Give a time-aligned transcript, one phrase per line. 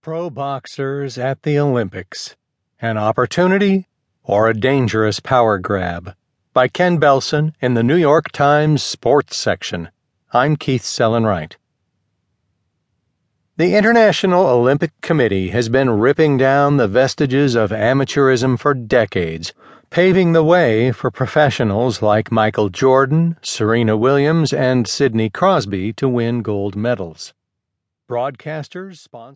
[0.00, 2.36] Pro Boxers at the Olympics
[2.80, 3.88] An Opportunity
[4.22, 6.14] or a Dangerous Power Grab
[6.52, 9.90] by Ken Belson in the New York Times Sports section.
[10.32, 11.56] I'm Keith Sellon-Wright.
[13.56, 19.52] The International Olympic Committee has been ripping down the vestiges of amateurism for decades,
[19.90, 26.42] paving the way for professionals like Michael Jordan, Serena Williams, and Sidney Crosby to win
[26.42, 27.34] gold medals.
[28.08, 29.26] Broadcasters, sponsor